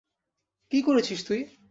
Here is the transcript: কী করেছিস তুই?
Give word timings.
কী 0.71 0.79
করেছিস 0.81 1.19
তুই? 1.27 1.41